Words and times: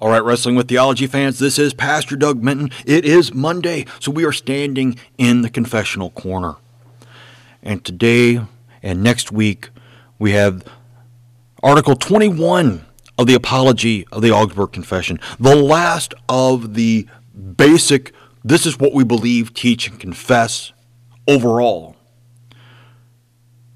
All 0.00 0.10
right, 0.10 0.22
Wrestling 0.22 0.54
with 0.54 0.68
Theology 0.68 1.08
fans, 1.08 1.40
this 1.40 1.58
is 1.58 1.74
Pastor 1.74 2.14
Doug 2.14 2.40
Minton. 2.40 2.70
It 2.86 3.04
is 3.04 3.34
Monday, 3.34 3.84
so 3.98 4.12
we 4.12 4.24
are 4.24 4.30
standing 4.30 4.96
in 5.18 5.42
the 5.42 5.50
confessional 5.50 6.10
corner. 6.10 6.54
And 7.64 7.84
today 7.84 8.40
and 8.80 9.02
next 9.02 9.32
week, 9.32 9.70
we 10.16 10.30
have 10.32 10.62
Article 11.64 11.96
21 11.96 12.86
of 13.18 13.26
the 13.26 13.34
Apology 13.34 14.06
of 14.12 14.22
the 14.22 14.30
Augsburg 14.30 14.70
Confession, 14.70 15.18
the 15.40 15.56
last 15.56 16.14
of 16.28 16.74
the 16.74 17.08
basic, 17.56 18.14
this 18.44 18.66
is 18.66 18.78
what 18.78 18.92
we 18.92 19.02
believe, 19.02 19.52
teach, 19.52 19.88
and 19.88 19.98
confess 19.98 20.72
overall. 21.26 21.96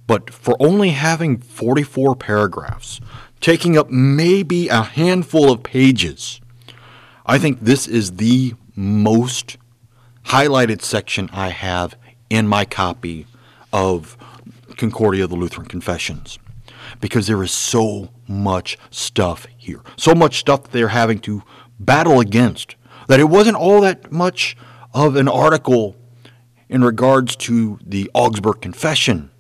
But 0.07 0.31
for 0.31 0.55
only 0.61 0.91
having 0.91 1.39
44 1.39 2.15
paragraphs, 2.15 3.01
taking 3.43 3.77
up 3.77 3.91
maybe 3.91 4.69
a 4.69 4.83
handful 4.83 5.53
of 5.53 5.63
pages, 5.63 6.41
I 7.27 7.39
think 7.39 7.61
this 7.61 7.87
is 7.87 8.13
the 8.13 8.55
most 8.75 9.59
highlighted 10.27 10.81
section 10.81 11.29
I 11.33 11.51
have 11.51 11.97
in 12.31 12.49
my 12.49 12.65
copy 12.65 13.27
of 13.73 14.17
Concordia 14.77 15.25
of 15.25 15.31
the 15.31 15.37
Lutheran 15.37 15.67
Confessions 15.67 16.39
because 17.01 17.27
there 17.27 17.43
is 17.43 17.53
so 17.53 18.11
much 18.27 18.79
stuff 18.91 19.47
here. 19.57 19.81
So 19.97 20.15
much 20.15 20.39
stuff 20.39 20.71
they're 20.71 20.89
having 20.89 21.19
to 21.21 21.43
battle 21.79 22.21
against 22.21 22.77
that 23.09 23.21
it 23.21 23.25
wasn't 23.25 23.57
all 23.57 23.81
that 23.81 24.13
much 24.13 24.57
of 24.95 25.17
an 25.17 25.29
article 25.29 25.97
in 26.69 26.85
regards 26.85 27.35
to 27.37 27.79
the 27.85 28.11
Augsburg 28.15 28.61
Confession. 28.61 29.32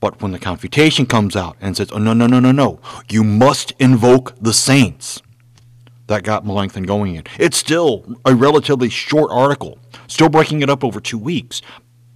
But 0.00 0.22
when 0.22 0.32
the 0.32 0.38
confutation 0.38 1.06
comes 1.06 1.36
out 1.36 1.56
and 1.60 1.76
says, 1.76 1.92
oh, 1.92 1.98
no, 1.98 2.14
no, 2.14 2.26
no, 2.26 2.40
no, 2.40 2.52
no, 2.52 2.80
you 3.10 3.22
must 3.22 3.72
invoke 3.78 4.34
the 4.40 4.54
saints, 4.54 5.20
that 6.10 6.24
got 6.24 6.44
Melanchthon 6.44 6.82
going 6.82 7.14
in. 7.14 7.24
It's 7.38 7.56
still 7.56 8.16
a 8.24 8.34
relatively 8.34 8.88
short 8.88 9.30
article, 9.30 9.78
still 10.08 10.28
breaking 10.28 10.60
it 10.60 10.68
up 10.68 10.82
over 10.82 11.00
two 11.00 11.18
weeks, 11.18 11.62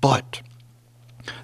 but 0.01 0.43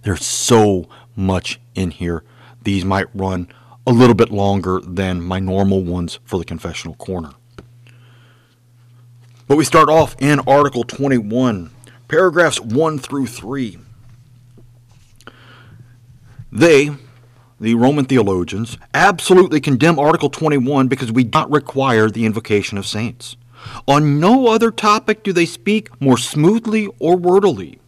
there's 0.02 0.26
so 0.26 0.88
much 1.14 1.60
in 1.76 1.92
here. 1.92 2.24
These 2.62 2.84
might 2.84 3.06
run 3.14 3.46
a 3.86 3.92
little 3.92 4.16
bit 4.16 4.30
longer 4.30 4.80
than 4.80 5.22
my 5.22 5.38
normal 5.38 5.84
ones 5.84 6.18
for 6.24 6.38
the 6.38 6.44
confessional 6.44 6.96
corner. 6.96 7.30
But 9.46 9.56
we 9.56 9.64
start 9.64 9.88
off 9.88 10.16
in 10.18 10.40
Article 10.40 10.82
21, 10.82 11.70
paragraphs 12.08 12.60
1 12.60 12.98
through 12.98 13.28
3. 13.28 13.78
They, 16.52 16.90
the 17.60 17.74
Roman 17.74 18.06
theologians, 18.06 18.76
absolutely 18.92 19.60
condemn 19.60 19.98
Article 19.98 20.30
21 20.30 20.88
because 20.88 21.12
we 21.12 21.24
do 21.24 21.30
not 21.32 21.50
require 21.50 22.10
the 22.10 22.26
invocation 22.26 22.76
of 22.76 22.86
saints. 22.86 23.36
On 23.86 24.18
no 24.18 24.48
other 24.48 24.70
topic 24.70 25.22
do 25.22 25.32
they 25.32 25.46
speak 25.46 26.00
more 26.00 26.18
smoothly 26.18 26.88
or 26.98 27.16
wordily. 27.16 27.78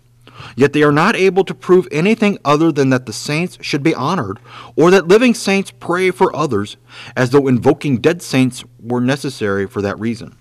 Yet 0.56 0.72
they 0.72 0.82
are 0.82 0.92
not 0.92 1.16
able 1.16 1.44
to 1.44 1.54
prove 1.54 1.88
anything 1.90 2.38
other 2.44 2.70
than 2.72 2.90
that 2.90 3.06
the 3.06 3.12
saints 3.12 3.58
should 3.60 3.82
be 3.82 3.94
honored, 3.94 4.38
or 4.76 4.90
that 4.90 5.08
living 5.08 5.34
saints 5.34 5.70
pray 5.70 6.10
for 6.10 6.34
others, 6.34 6.76
as 7.16 7.30
though 7.30 7.48
invoking 7.48 7.98
dead 7.98 8.22
saints 8.22 8.64
were 8.80 9.00
necessary 9.00 9.66
for 9.66 9.82
that 9.82 9.98
reason. 9.98 10.36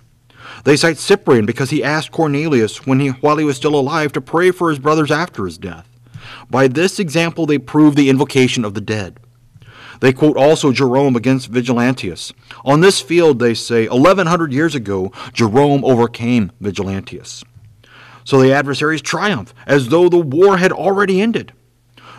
They 0.64 0.76
cite 0.76 0.98
Cyprian 0.98 1.46
because 1.46 1.70
he 1.70 1.84
asked 1.84 2.12
Cornelius 2.12 2.86
when 2.86 3.00
he, 3.00 3.08
while 3.08 3.36
he 3.36 3.44
was 3.44 3.56
still 3.56 3.74
alive 3.74 4.12
to 4.12 4.20
pray 4.20 4.50
for 4.50 4.70
his 4.70 4.78
brothers 4.78 5.10
after 5.10 5.44
his 5.44 5.58
death. 5.58 5.88
By 6.52 6.68
this 6.68 7.00
example, 7.00 7.46
they 7.46 7.56
prove 7.56 7.96
the 7.96 8.10
invocation 8.10 8.62
of 8.62 8.74
the 8.74 8.82
dead. 8.82 9.18
They 10.00 10.12
quote 10.12 10.36
also 10.36 10.70
Jerome 10.70 11.16
against 11.16 11.50
Vigilantius. 11.50 12.30
On 12.62 12.82
this 12.82 13.00
field, 13.00 13.38
they 13.38 13.54
say, 13.54 13.88
1100 13.88 14.52
years 14.52 14.74
ago, 14.74 15.12
Jerome 15.32 15.82
overcame 15.82 16.52
Vigilantius. 16.60 17.42
So 18.24 18.38
the 18.38 18.52
adversaries 18.52 19.00
triumph, 19.00 19.54
as 19.66 19.88
though 19.88 20.10
the 20.10 20.18
war 20.18 20.58
had 20.58 20.72
already 20.72 21.22
ended. 21.22 21.54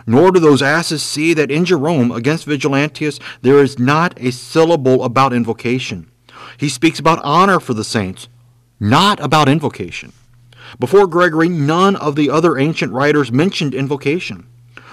Nor 0.04 0.32
do 0.32 0.40
those 0.40 0.62
asses 0.62 1.00
see 1.00 1.32
that 1.34 1.52
in 1.52 1.64
Jerome 1.64 2.10
against 2.10 2.48
Vigilantius 2.48 3.20
there 3.42 3.62
is 3.62 3.78
not 3.78 4.20
a 4.20 4.32
syllable 4.32 5.04
about 5.04 5.32
invocation. 5.32 6.10
He 6.58 6.68
speaks 6.68 6.98
about 6.98 7.22
honor 7.22 7.60
for 7.60 7.72
the 7.72 7.84
saints, 7.84 8.26
not 8.80 9.20
about 9.20 9.48
invocation. 9.48 10.12
Before 10.78 11.06
Gregory, 11.06 11.48
none 11.48 11.96
of 11.96 12.16
the 12.16 12.30
other 12.30 12.58
ancient 12.58 12.92
writers 12.92 13.30
mentioned 13.30 13.74
invocation. 13.74 14.46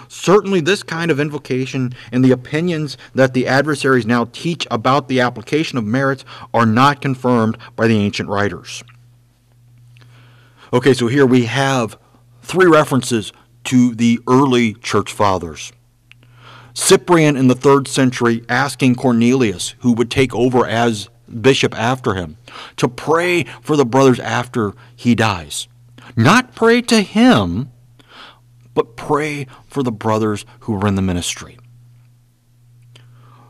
Certainly, 0.07 0.61
this 0.61 0.83
kind 0.83 1.09
of 1.09 1.19
invocation 1.19 1.93
and 2.11 2.23
the 2.23 2.31
opinions 2.31 2.97
that 3.15 3.33
the 3.33 3.47
adversaries 3.47 4.05
now 4.05 4.25
teach 4.33 4.67
about 4.69 5.07
the 5.07 5.21
application 5.21 5.77
of 5.77 5.85
merits 5.85 6.25
are 6.53 6.65
not 6.65 7.01
confirmed 7.01 7.57
by 7.75 7.87
the 7.87 7.97
ancient 7.97 8.27
writers. 8.27 8.83
Okay, 10.73 10.93
so 10.93 11.07
here 11.07 11.25
we 11.25 11.45
have 11.45 11.97
three 12.41 12.65
references 12.65 13.31
to 13.65 13.95
the 13.95 14.19
early 14.27 14.73
church 14.73 15.13
fathers. 15.13 15.71
Cyprian 16.73 17.35
in 17.35 17.47
the 17.47 17.55
third 17.55 17.87
century 17.87 18.43
asking 18.47 18.95
Cornelius, 18.95 19.75
who 19.79 19.93
would 19.93 20.11
take 20.11 20.33
over 20.33 20.65
as 20.65 21.09
bishop 21.41 21.77
after 21.77 22.15
him, 22.15 22.37
to 22.77 22.87
pray 22.87 23.43
for 23.61 23.75
the 23.75 23.85
brothers 23.85 24.19
after 24.19 24.73
he 24.95 25.15
dies. 25.15 25.67
Not 26.15 26.55
pray 26.55 26.81
to 26.83 27.01
him, 27.01 27.71
but 28.73 28.95
pray 28.95 29.47
for 29.67 29.83
the 29.83 29.91
brothers 29.91 30.45
who 30.61 30.73
were 30.73 30.87
in 30.87 30.95
the 30.95 31.01
ministry. 31.01 31.57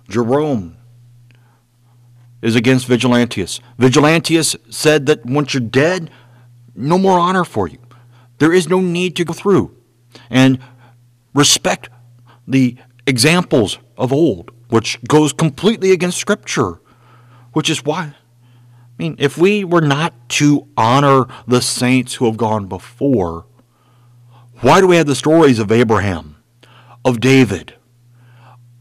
Jerome 0.10 0.78
is 2.42 2.56
against 2.56 2.88
Vigilantius. 2.88 3.60
Vigilantius 3.80 4.56
said 4.74 5.06
that 5.06 5.26
once 5.26 5.54
you're 5.54 5.62
dead, 5.62 6.10
no 6.76 6.98
more 6.98 7.20
honor 7.20 7.46
for 7.46 7.68
you. 7.68 7.78
There 8.40 8.52
is 8.52 8.68
no 8.68 8.82
need 8.82 9.16
to 9.18 9.26
go 9.26 9.34
through. 9.34 9.76
And 10.30 10.60
respect 11.34 11.90
the 12.48 12.78
examples 13.06 13.78
of 13.98 14.12
old, 14.12 14.52
which 14.70 15.00
goes 15.08 15.32
completely 15.32 15.92
against 15.92 16.18
Scripture, 16.18 16.82
which 17.54 17.70
is 17.70 17.86
why 17.86 18.16
I 19.02 19.04
mean, 19.04 19.16
if 19.18 19.36
we 19.36 19.64
were 19.64 19.82
not 19.82 20.14
to 20.30 20.68
honor 20.78 21.26
the 21.48 21.60
saints 21.60 22.14
who 22.14 22.26
have 22.26 22.38
gone 22.38 22.68
before, 22.68 23.48
why 24.60 24.80
do 24.80 24.86
we 24.86 24.98
have 24.98 25.08
the 25.08 25.16
stories 25.16 25.58
of 25.58 25.72
Abraham, 25.72 26.36
of 27.04 27.20
David, 27.20 27.74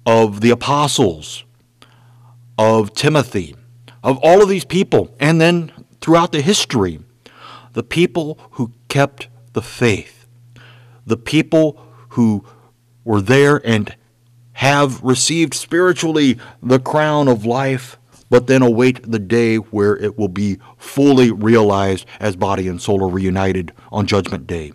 of 0.04 0.42
the 0.42 0.50
apostles, 0.50 1.44
of 2.58 2.92
Timothy, 2.92 3.56
of 4.04 4.19
all 4.19 4.42
of 4.42 4.50
these 4.50 4.66
people, 4.66 5.16
and 5.19 5.41
then 5.41 5.72
throughout 6.03 6.32
the 6.32 6.42
history, 6.42 7.00
the 7.72 7.82
people 7.82 8.38
who 8.50 8.72
kept 8.91 9.28
the 9.54 9.62
faith, 9.62 10.26
the 11.06 11.16
people 11.16 11.82
who 12.10 12.44
were 13.04 13.22
there 13.22 13.66
and 13.66 13.97
have 14.52 15.02
received 15.02 15.54
spiritually 15.54 16.38
the 16.62 16.78
crown 16.78 17.26
of 17.26 17.47
life 17.47 17.97
but 18.31 18.47
then 18.47 18.63
await 18.63 19.11
the 19.11 19.19
day 19.19 19.57
where 19.57 19.97
it 19.97 20.17
will 20.17 20.29
be 20.29 20.59
fully 20.79 21.31
realized 21.31 22.07
as 22.19 22.37
body 22.37 22.67
and 22.69 22.81
soul 22.81 23.05
are 23.05 23.09
reunited 23.09 23.73
on 23.93 24.07
Judgment 24.07 24.47
Day. 24.47 24.73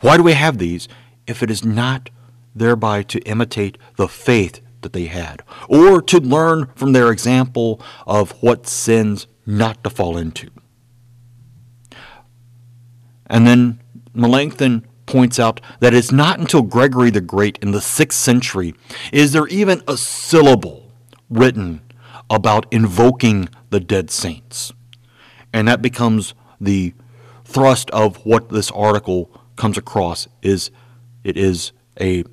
Why 0.00 0.16
do 0.18 0.22
we 0.22 0.34
have 0.34 0.58
these 0.58 0.86
if 1.26 1.42
it 1.42 1.50
is 1.50 1.64
not 1.64 2.10
thereby 2.54 3.02
to 3.02 3.18
imitate 3.20 3.78
the 3.96 4.06
faith 4.06 4.60
that 4.82 4.92
they 4.92 5.06
had, 5.06 5.42
or 5.66 6.02
to 6.02 6.20
learn 6.20 6.68
from 6.76 6.92
their 6.92 7.10
example 7.10 7.80
of 8.06 8.32
what 8.42 8.66
sins 8.66 9.26
not 9.46 9.82
to 9.82 9.90
fall 9.90 10.18
into? 10.18 10.50
And 13.26 13.46
then 13.46 13.80
Melanchthon 14.12 14.86
points 15.06 15.38
out 15.38 15.60
that 15.80 15.94
it's 15.94 16.12
not 16.12 16.38
until 16.38 16.62
Gregory 16.62 17.10
the 17.10 17.20
Great 17.22 17.58
in 17.62 17.72
the 17.72 17.78
6th 17.78 18.12
century 18.12 18.74
is 19.12 19.32
there 19.32 19.46
even 19.48 19.82
a 19.88 19.96
syllable 19.96 20.90
written 21.30 21.80
about 22.30 22.66
invoking 22.70 23.48
the 23.70 23.80
dead 23.80 24.10
saints. 24.10 24.72
And 25.52 25.68
that 25.68 25.82
becomes 25.82 26.34
the 26.60 26.94
thrust 27.44 27.90
of 27.90 28.24
what 28.24 28.48
this 28.48 28.70
article 28.70 29.30
comes 29.56 29.78
across 29.78 30.26
is 30.42 30.70
it 31.22 31.36
is 31.36 31.72
a 32.00 32.24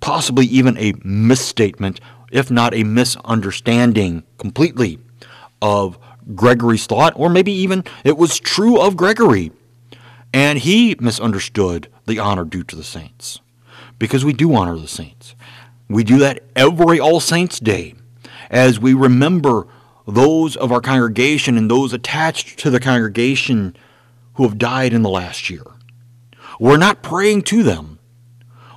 possibly 0.00 0.46
even 0.46 0.76
a 0.78 0.92
misstatement, 1.04 2.00
if 2.32 2.50
not 2.50 2.74
a 2.74 2.84
misunderstanding 2.84 4.24
completely 4.38 4.98
of 5.60 5.98
Gregory's 6.34 6.86
thought, 6.86 7.12
or 7.16 7.28
maybe 7.28 7.52
even 7.52 7.84
it 8.04 8.16
was 8.16 8.38
true 8.38 8.80
of 8.80 8.96
Gregory. 8.96 9.52
And 10.32 10.58
he 10.58 10.94
misunderstood 11.00 11.88
the 12.06 12.18
honor 12.18 12.44
due 12.44 12.64
to 12.64 12.76
the 12.76 12.84
saints. 12.84 13.40
Because 13.98 14.24
we 14.24 14.32
do 14.32 14.54
honor 14.54 14.76
the 14.76 14.88
saints. 14.88 15.34
We 15.88 16.04
do 16.04 16.18
that 16.18 16.42
every 16.54 17.00
All 17.00 17.18
Saints' 17.18 17.58
Day 17.58 17.94
as 18.50 18.80
we 18.80 18.94
remember 18.94 19.66
those 20.06 20.56
of 20.56 20.72
our 20.72 20.80
congregation 20.80 21.56
and 21.56 21.70
those 21.70 21.92
attached 21.92 22.58
to 22.60 22.70
the 22.70 22.80
congregation 22.80 23.76
who 24.34 24.44
have 24.44 24.58
died 24.58 24.92
in 24.92 25.02
the 25.02 25.10
last 25.10 25.50
year. 25.50 25.64
We're 26.58 26.76
not 26.76 27.02
praying 27.02 27.42
to 27.42 27.62
them. 27.62 27.98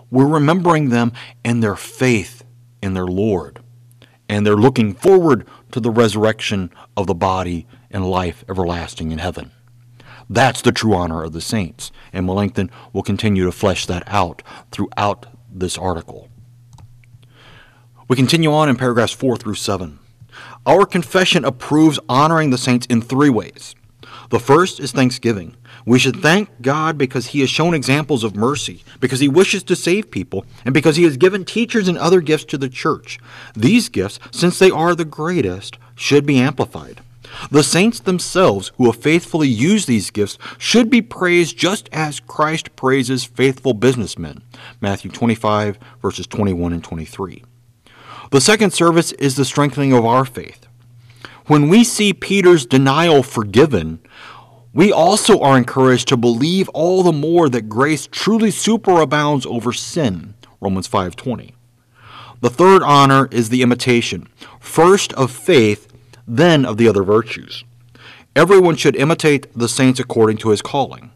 We're 0.09 0.27
remembering 0.27 0.89
them 0.89 1.13
and 1.43 1.63
their 1.63 1.75
faith 1.75 2.43
in 2.81 2.93
their 2.93 3.05
Lord 3.05 3.61
and 4.31 4.47
they're 4.47 4.55
looking 4.55 4.93
forward 4.93 5.45
to 5.73 5.81
the 5.81 5.91
resurrection 5.91 6.71
of 6.95 7.05
the 7.05 7.13
body 7.13 7.67
and 7.89 8.09
life 8.09 8.45
everlasting 8.47 9.11
in 9.11 9.19
heaven. 9.19 9.51
That's 10.29 10.61
the 10.61 10.71
true 10.71 10.93
honor 10.93 11.21
of 11.23 11.33
the 11.33 11.41
saints, 11.41 11.91
and 12.13 12.25
Melanchthon 12.25 12.71
will 12.93 13.03
continue 13.03 13.43
to 13.43 13.51
flesh 13.51 13.85
that 13.87 14.03
out 14.07 14.41
throughout 14.71 15.25
this 15.51 15.77
article. 15.77 16.29
We 18.11 18.17
continue 18.17 18.51
on 18.51 18.67
in 18.67 18.75
paragraphs 18.75 19.13
4 19.13 19.37
through 19.37 19.55
7. 19.55 19.97
Our 20.65 20.85
confession 20.85 21.45
approves 21.45 21.97
honoring 22.09 22.49
the 22.49 22.57
saints 22.57 22.85
in 22.87 23.01
three 23.01 23.29
ways. 23.29 23.73
The 24.31 24.37
first 24.37 24.81
is 24.81 24.91
thanksgiving. 24.91 25.55
We 25.85 25.97
should 25.97 26.17
thank 26.17 26.49
God 26.61 26.97
because 26.97 27.27
He 27.27 27.39
has 27.39 27.49
shown 27.49 27.73
examples 27.73 28.25
of 28.25 28.35
mercy, 28.35 28.83
because 28.99 29.21
He 29.21 29.29
wishes 29.29 29.63
to 29.63 29.77
save 29.77 30.11
people, 30.11 30.45
and 30.65 30.73
because 30.73 30.97
He 30.97 31.05
has 31.05 31.15
given 31.15 31.45
teachers 31.45 31.87
and 31.87 31.97
other 31.97 32.19
gifts 32.19 32.43
to 32.47 32.57
the 32.57 32.67
church. 32.67 33.17
These 33.55 33.87
gifts, 33.87 34.19
since 34.29 34.59
they 34.59 34.71
are 34.71 34.93
the 34.93 35.05
greatest, 35.05 35.77
should 35.95 36.25
be 36.25 36.37
amplified. 36.37 36.99
The 37.49 37.63
saints 37.63 38.01
themselves, 38.01 38.73
who 38.75 38.87
have 38.87 39.01
faithfully 39.01 39.47
used 39.47 39.87
these 39.87 40.09
gifts, 40.09 40.37
should 40.57 40.89
be 40.89 41.01
praised 41.01 41.57
just 41.57 41.87
as 41.93 42.19
Christ 42.19 42.75
praises 42.75 43.23
faithful 43.23 43.73
businessmen. 43.73 44.43
Matthew 44.81 45.11
25, 45.11 45.79
verses 46.01 46.27
21 46.27 46.73
and 46.73 46.83
23. 46.83 47.43
The 48.31 48.39
second 48.39 48.71
service 48.71 49.11
is 49.13 49.35
the 49.35 49.43
strengthening 49.43 49.91
of 49.91 50.05
our 50.05 50.23
faith. 50.23 50.65
When 51.47 51.67
we 51.67 51.83
see 51.83 52.13
Peter's 52.13 52.65
denial 52.65 53.23
forgiven, 53.23 53.99
we 54.73 54.89
also 54.89 55.41
are 55.41 55.57
encouraged 55.57 56.07
to 56.07 56.17
believe 56.17 56.69
all 56.69 57.03
the 57.03 57.11
more 57.11 57.49
that 57.49 57.67
grace 57.67 58.07
truly 58.09 58.49
superabounds 58.49 59.45
over 59.45 59.73
sin. 59.73 60.35
Romans 60.61 60.87
5:20. 60.87 61.55
The 62.39 62.49
third 62.49 62.81
honor 62.83 63.27
is 63.31 63.49
the 63.49 63.61
imitation, 63.61 64.29
first 64.61 65.11
of 65.13 65.29
faith, 65.29 65.91
then 66.25 66.65
of 66.65 66.77
the 66.77 66.87
other 66.87 67.03
virtues. 67.03 67.65
Everyone 68.33 68.77
should 68.77 68.95
imitate 68.95 69.47
the 69.53 69.67
saints 69.67 69.99
according 69.99 70.37
to 70.37 70.51
his 70.51 70.61
calling. 70.61 71.10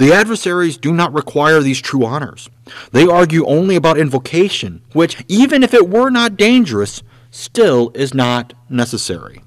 The 0.00 0.14
adversaries 0.14 0.78
do 0.78 0.94
not 0.94 1.12
require 1.12 1.60
these 1.60 1.78
true 1.78 2.06
honors. 2.06 2.48
They 2.90 3.06
argue 3.06 3.44
only 3.44 3.76
about 3.76 3.98
invocation, 3.98 4.80
which, 4.94 5.22
even 5.28 5.62
if 5.62 5.74
it 5.74 5.90
were 5.90 6.08
not 6.08 6.38
dangerous, 6.38 7.02
still 7.30 7.92
is 7.94 8.14
not 8.14 8.54
necessary. 8.70 9.42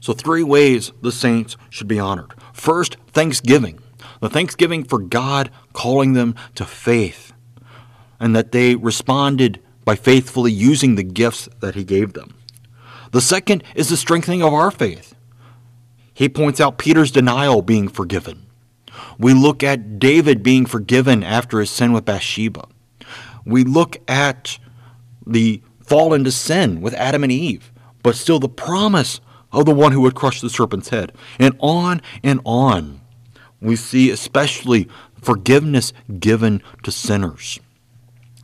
So, 0.00 0.14
three 0.14 0.42
ways 0.42 0.92
the 1.02 1.12
saints 1.12 1.58
should 1.68 1.88
be 1.88 1.98
honored. 1.98 2.32
First, 2.54 2.96
thanksgiving. 3.08 3.80
The 4.22 4.30
thanksgiving 4.30 4.84
for 4.84 4.98
God 4.98 5.50
calling 5.74 6.14
them 6.14 6.34
to 6.54 6.64
faith, 6.64 7.34
and 8.18 8.34
that 8.34 8.50
they 8.50 8.76
responded 8.76 9.60
by 9.84 9.94
faithfully 9.94 10.52
using 10.52 10.94
the 10.94 11.02
gifts 11.02 11.50
that 11.60 11.74
He 11.74 11.84
gave 11.84 12.14
them. 12.14 12.32
The 13.10 13.20
second 13.20 13.62
is 13.74 13.90
the 13.90 13.98
strengthening 13.98 14.42
of 14.42 14.54
our 14.54 14.70
faith. 14.70 15.14
He 16.14 16.30
points 16.30 16.62
out 16.62 16.78
Peter's 16.78 17.10
denial 17.10 17.60
being 17.60 17.86
forgiven. 17.86 18.46
We 19.18 19.34
look 19.34 19.62
at 19.62 19.98
David 19.98 20.42
being 20.42 20.66
forgiven 20.66 21.22
after 21.22 21.60
his 21.60 21.70
sin 21.70 21.92
with 21.92 22.04
Bathsheba. 22.04 22.66
We 23.44 23.64
look 23.64 23.98
at 24.08 24.58
the 25.26 25.62
fall 25.84 26.14
into 26.14 26.30
sin 26.30 26.80
with 26.80 26.94
Adam 26.94 27.22
and 27.22 27.32
Eve, 27.32 27.72
but 28.02 28.16
still 28.16 28.38
the 28.38 28.48
promise 28.48 29.20
of 29.52 29.66
the 29.66 29.74
one 29.74 29.92
who 29.92 30.00
would 30.02 30.14
crush 30.14 30.40
the 30.40 30.50
serpent's 30.50 30.90
head. 30.90 31.12
And 31.38 31.56
on 31.58 32.00
and 32.22 32.40
on. 32.44 33.00
We 33.60 33.76
see 33.76 34.10
especially 34.10 34.88
forgiveness 35.20 35.92
given 36.18 36.62
to 36.82 36.92
sinners. 36.92 37.58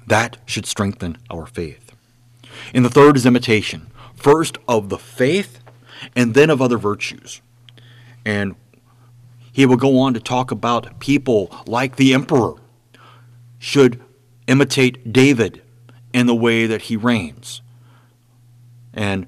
That 0.06 0.38
should 0.46 0.66
strengthen 0.66 1.18
our 1.30 1.46
faith. 1.46 1.92
And 2.74 2.84
the 2.84 2.90
third 2.90 3.16
is 3.16 3.26
imitation 3.26 3.90
first 4.14 4.58
of 4.66 4.88
the 4.88 4.98
faith 4.98 5.60
and 6.14 6.34
then 6.34 6.50
of 6.50 6.60
other 6.60 6.78
virtues. 6.78 7.40
And 8.24 8.56
he 9.56 9.64
will 9.64 9.76
go 9.76 9.98
on 9.98 10.12
to 10.12 10.20
talk 10.20 10.50
about 10.50 11.00
people 11.00 11.50
like 11.66 11.96
the 11.96 12.12
emperor 12.12 12.54
should 13.58 13.98
imitate 14.46 15.12
David 15.12 15.62
in 16.12 16.26
the 16.26 16.34
way 16.34 16.66
that 16.66 16.82
he 16.82 16.96
reigns. 16.96 17.62
And 18.92 19.26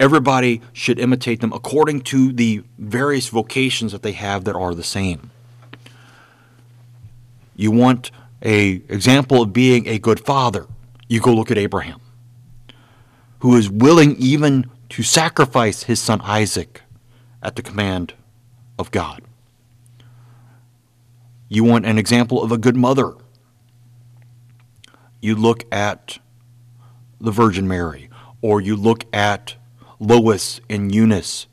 Everybody 0.00 0.62
should 0.72 1.00
imitate 1.00 1.40
them 1.40 1.52
according 1.52 2.02
to 2.02 2.32
the 2.32 2.62
various 2.78 3.28
vocations 3.28 3.90
that 3.90 4.02
they 4.02 4.12
have 4.12 4.44
that 4.44 4.54
are 4.54 4.74
the 4.74 4.84
same. 4.84 5.30
You 7.56 7.72
want 7.72 8.12
a 8.40 8.82
example 8.88 9.42
of 9.42 9.52
being 9.52 9.88
a 9.88 9.98
good 9.98 10.20
father, 10.20 10.66
you 11.08 11.20
go 11.20 11.34
look 11.34 11.50
at 11.50 11.58
Abraham, 11.58 12.00
who 13.40 13.56
is 13.56 13.68
willing 13.68 14.14
even 14.16 14.70
to 14.90 15.02
sacrifice 15.02 15.82
his 15.84 16.00
son 16.00 16.20
Isaac 16.20 16.82
at 17.42 17.56
the 17.56 17.62
command 17.62 18.14
of 18.78 18.92
God. 18.92 19.22
You 21.48 21.64
want 21.64 21.86
an 21.86 21.98
example 21.98 22.42
of 22.42 22.52
a 22.52 22.58
good 22.58 22.76
mother. 22.76 23.14
You 25.20 25.34
look 25.34 25.64
at 25.72 26.18
the 27.20 27.30
Virgin 27.30 27.66
Mary, 27.66 28.08
or 28.42 28.60
you 28.60 28.76
look 28.76 29.04
at 29.12 29.56
Lois 29.98 30.60
and 30.68 30.94
Eunice, 30.94 31.46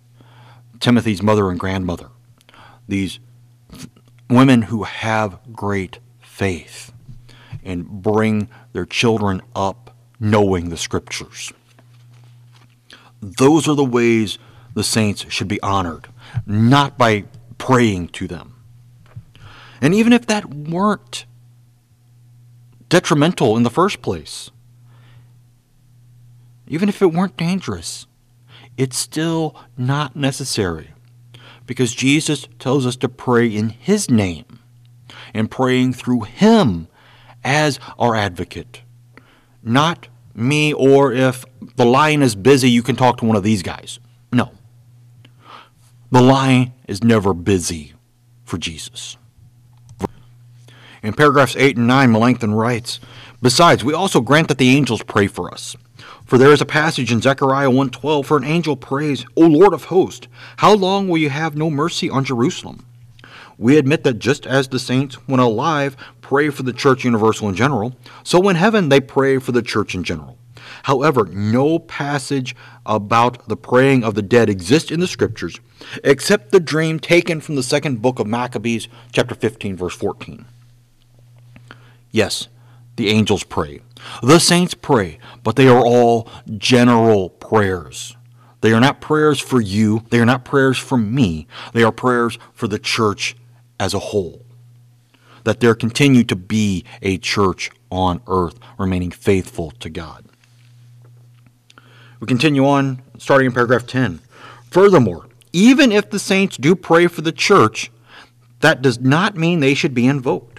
Timothy's 0.80 1.24
mother 1.24 1.50
and 1.50 1.60
grandmother. 1.60 2.10
These 2.88 3.20
women 4.30 4.64
who 4.64 4.84
have 4.84 5.40
great 5.54 6.00
faith 6.22 6.92
and 7.64 7.88
bring 7.88 8.50
their 8.74 8.86
children 8.86 9.42
up 9.56 9.96
knowing 10.20 10.70
the 10.70 10.78
scriptures. 10.78 11.52
Those 13.22 13.68
are 13.68 13.76
the 13.76 13.84
ways 13.84 14.38
the 14.76 14.84
saints 14.84 15.26
should 15.30 15.48
be 15.48 15.62
honored, 15.62 16.08
not 16.46 16.98
by 16.98 17.24
praying 17.58 18.10
to 18.10 18.28
them. 18.28 18.55
And 19.86 19.94
even 19.94 20.14
if 20.14 20.26
that 20.26 20.52
weren't 20.52 21.28
detrimental 22.90 23.56
in 23.56 23.62
the 23.62 23.70
first 23.70 24.02
place, 24.02 24.50
even 26.68 26.90
if 26.90 27.04
it 27.04 27.14
weren't 27.14 27.38
dangerous, 27.38 28.08
it's 28.78 28.98
still 28.98 29.56
not 29.78 30.16
necessary 30.16 30.90
because 31.68 31.94
Jesus 31.94 32.48
tells 32.58 32.88
us 32.88 32.96
to 32.96 33.08
pray 33.08 33.48
in 33.48 33.70
His 33.70 34.10
name 34.10 34.58
and 35.36 35.52
praying 35.52 35.94
through 35.94 36.22
Him 36.22 36.88
as 37.44 37.80
our 38.00 38.16
advocate. 38.16 38.82
Not 39.62 40.08
me, 40.34 40.74
or 40.74 41.14
if 41.14 41.46
the 41.76 41.86
line 41.86 42.24
is 42.24 42.34
busy, 42.34 42.72
you 42.72 42.82
can 42.82 42.96
talk 42.96 43.18
to 43.18 43.26
one 43.26 43.38
of 43.38 43.44
these 43.44 43.62
guys. 43.62 44.00
No. 44.34 44.50
The 46.10 46.24
line 46.24 46.74
is 46.88 47.04
never 47.04 47.36
busy 47.36 47.94
for 48.46 48.58
Jesus. 48.58 49.18
In 51.06 51.14
paragraphs 51.14 51.56
8 51.56 51.78
and 51.78 51.86
9, 51.86 52.12
Melanchthon 52.12 52.56
writes 52.56 53.00
Besides, 53.40 53.84
we 53.84 53.94
also 53.94 54.22
grant 54.22 54.48
that 54.48 54.58
the 54.58 54.76
angels 54.76 55.04
pray 55.04 55.28
for 55.28 55.54
us. 55.54 55.76
For 56.26 56.40
there 56.40 56.52
is 56.52 56.62
a 56.62 56.66
passage 56.66 57.12
in 57.12 57.22
Zechariah 57.22 57.70
1:12 57.70 58.26
for 58.26 58.38
an 58.38 58.44
angel 58.44 58.76
prays, 58.76 59.24
"O 59.36 59.42
Lord 59.42 59.76
of 59.76 59.84
hosts, 59.84 60.28
how 60.58 60.74
long 60.74 61.08
will 61.08 61.20
you 61.20 61.30
have 61.30 61.56
no 61.56 61.70
mercy 61.70 62.10
on 62.10 62.26
Jerusalem?" 62.26 62.88
We 63.60 63.78
admit 63.78 64.04
that 64.04 64.18
just 64.18 64.48
as 64.48 64.70
the 64.70 64.80
saints, 64.80 65.14
when 65.28 65.40
alive, 65.40 65.96
pray 66.22 66.50
for 66.50 66.64
the 66.64 66.74
church 66.74 67.06
universal 67.06 67.50
in 67.50 67.56
general, 67.56 67.96
so 68.24 68.50
in 68.50 68.56
heaven 68.56 68.90
they 68.90 69.00
pray 69.00 69.38
for 69.38 69.52
the 69.52 69.62
church 69.62 69.94
in 69.94 70.04
general. 70.04 70.40
However, 70.84 71.30
no 71.32 71.78
passage 71.78 72.56
about 72.84 73.48
the 73.48 73.56
praying 73.56 74.04
of 74.04 74.16
the 74.16 74.24
dead 74.24 74.50
exists 74.50 74.90
in 74.90 75.02
the 75.02 75.08
scriptures 75.08 75.60
except 76.04 76.52
the 76.52 76.60
dream 76.60 77.00
taken 77.00 77.42
from 77.42 77.54
the 77.54 77.62
second 77.62 78.02
book 78.02 78.18
of 78.18 78.26
Maccabees, 78.26 78.88
chapter 79.12 79.36
15, 79.36 79.78
verse 79.78 79.94
14. 79.94 80.46
Yes, 82.16 82.48
the 82.96 83.10
angels 83.10 83.44
pray. 83.44 83.82
The 84.24 84.40
saints 84.40 84.74
pray, 84.74 85.20
but 85.44 85.58
they 85.58 85.68
are 85.68 85.86
all 85.86 86.30
general 86.58 87.28
prayers. 87.30 88.16
They 88.62 88.72
are 88.72 88.80
not 88.80 89.02
prayers 89.02 89.42
for 89.42 89.60
you. 89.60 90.02
They 90.12 90.22
are 90.22 90.26
not 90.26 90.46
prayers 90.46 90.78
for 90.78 90.98
me. 90.98 91.46
They 91.74 91.84
are 91.84 91.92
prayers 91.92 92.40
for 92.54 92.70
the 92.70 92.80
church 92.80 93.36
as 93.82 93.94
a 93.94 94.00
whole. 94.00 94.46
That 95.44 95.60
there 95.60 95.76
continue 95.76 96.24
to 96.24 96.38
be 96.38 96.86
a 97.02 97.18
church 97.18 97.70
on 97.92 98.22
earth 98.28 98.58
remaining 98.80 99.12
faithful 99.12 99.72
to 99.72 99.90
God. 99.90 100.24
We 102.22 102.28
continue 102.28 102.66
on, 102.66 103.02
starting 103.18 103.48
in 103.48 103.52
paragraph 103.52 103.88
10. 103.88 104.22
Furthermore, 104.72 105.28
even 105.52 105.92
if 105.92 106.10
the 106.10 106.20
saints 106.20 106.56
do 106.56 106.78
pray 106.78 107.08
for 107.08 107.20
the 107.20 107.34
church, 107.34 107.92
that 108.62 108.82
does 108.82 109.02
not 109.02 109.36
mean 109.36 109.60
they 109.60 109.74
should 109.74 109.94
be 109.94 110.08
invoked. 110.08 110.55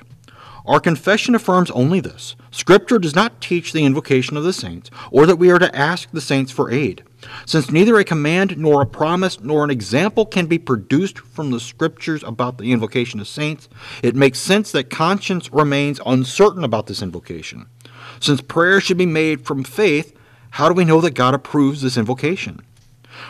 Our 0.66 0.80
confession 0.80 1.36
affirms 1.36 1.70
only 1.70 2.00
this 2.00 2.34
Scripture 2.50 2.98
does 2.98 3.14
not 3.14 3.40
teach 3.40 3.72
the 3.72 3.84
invocation 3.84 4.36
of 4.36 4.42
the 4.42 4.52
saints, 4.52 4.90
or 5.12 5.24
that 5.24 5.36
we 5.36 5.50
are 5.50 5.60
to 5.60 5.74
ask 5.74 6.10
the 6.10 6.20
saints 6.20 6.50
for 6.50 6.70
aid. 6.70 7.04
Since 7.44 7.70
neither 7.70 7.96
a 7.98 8.04
command, 8.04 8.58
nor 8.58 8.82
a 8.82 8.86
promise, 8.86 9.40
nor 9.40 9.62
an 9.62 9.70
example 9.70 10.26
can 10.26 10.46
be 10.46 10.58
produced 10.58 11.18
from 11.18 11.50
the 11.50 11.60
Scriptures 11.60 12.24
about 12.24 12.58
the 12.58 12.72
invocation 12.72 13.20
of 13.20 13.28
saints, 13.28 13.68
it 14.02 14.16
makes 14.16 14.40
sense 14.40 14.72
that 14.72 14.90
conscience 14.90 15.52
remains 15.52 16.00
uncertain 16.04 16.64
about 16.64 16.86
this 16.88 17.02
invocation. 17.02 17.66
Since 18.18 18.40
prayer 18.40 18.80
should 18.80 18.98
be 18.98 19.06
made 19.06 19.46
from 19.46 19.62
faith, 19.62 20.16
how 20.50 20.68
do 20.68 20.74
we 20.74 20.84
know 20.84 21.00
that 21.00 21.14
God 21.14 21.34
approves 21.34 21.82
this 21.82 21.96
invocation? 21.96 22.60